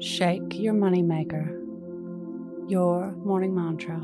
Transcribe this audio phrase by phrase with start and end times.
[0.00, 1.60] Shake your money maker.
[2.68, 4.00] Your morning mantra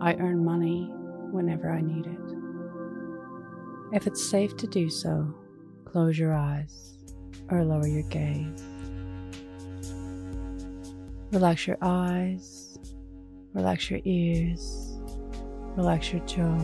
[0.00, 0.90] I earn money
[1.30, 3.94] whenever I need it.
[3.94, 5.34] If it's safe to do so,
[5.84, 6.96] close your eyes
[7.50, 8.64] or lower your gaze.
[11.30, 12.78] Relax your eyes,
[13.52, 14.98] relax your ears,
[15.76, 16.58] relax your jaw.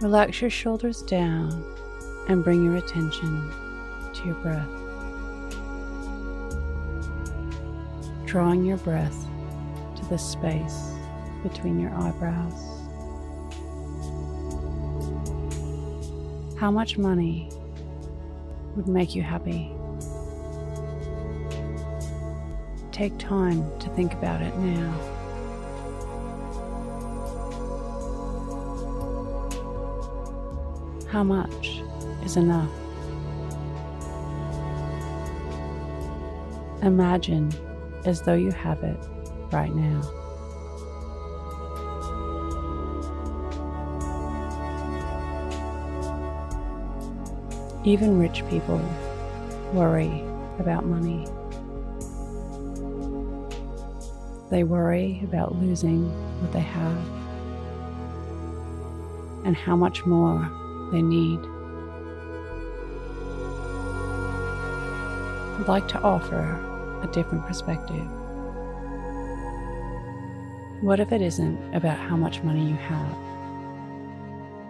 [0.00, 1.64] Relax your shoulders down
[2.28, 3.48] and bring your attention
[4.12, 4.79] to your breath.
[8.30, 9.26] Drawing your breath
[9.96, 10.92] to the space
[11.42, 12.52] between your eyebrows.
[16.56, 17.50] How much money
[18.76, 19.74] would make you happy?
[22.92, 24.92] Take time to think about it now.
[31.08, 31.82] How much
[32.24, 32.70] is enough?
[36.82, 37.50] Imagine
[38.04, 38.98] as though you have it
[39.52, 40.00] right now.
[47.84, 48.80] Even rich people
[49.72, 50.22] worry
[50.58, 51.26] about money.
[54.50, 56.98] They worry about losing what they have
[59.44, 60.50] and how much more
[60.92, 61.38] they need.
[65.58, 66.69] I'd like to offer
[67.02, 68.06] a different perspective.
[70.80, 73.16] What if it isn't about how much money you have,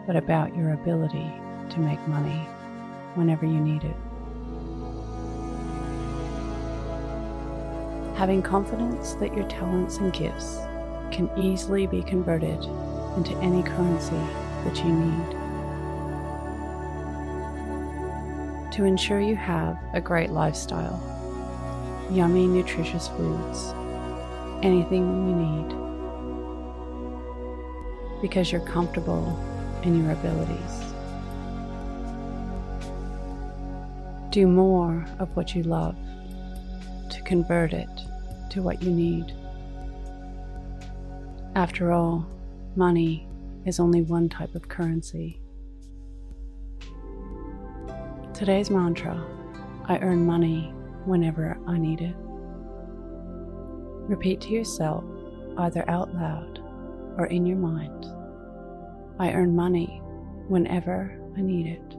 [0.07, 1.31] but about your ability
[1.71, 2.49] to make money
[3.15, 3.97] whenever you need it?
[8.17, 10.59] Having confidence that your talents and gifts
[11.11, 12.63] can easily be converted
[13.17, 14.21] into any currency
[14.65, 15.37] that you need.
[18.73, 21.01] To ensure you have a great lifestyle,
[22.11, 23.73] yummy, nutritious foods,
[24.63, 25.69] anything you need,
[28.21, 29.39] because you're comfortable
[29.83, 30.85] in your abilities.
[34.31, 35.97] Do more of what you love
[37.11, 37.89] to convert it
[38.51, 39.33] to what you need.
[41.55, 42.27] After all,
[42.77, 43.27] money
[43.65, 45.41] is only one type of currency.
[48.35, 49.23] Today's mantra
[49.87, 50.73] I earn money
[51.07, 52.15] whenever I need it.
[54.09, 55.05] Repeat to yourself,
[55.59, 56.59] either out loud
[57.17, 58.07] or in your mind
[59.21, 60.01] I earn money
[60.49, 61.97] whenever I need it.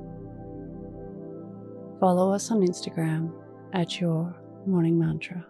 [2.00, 3.31] Follow us on Instagram
[3.73, 4.35] at Your
[4.66, 5.45] Morning Mantra.